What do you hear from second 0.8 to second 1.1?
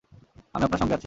সঙ্গে আছি।